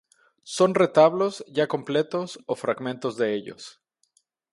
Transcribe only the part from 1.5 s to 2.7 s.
ya completos o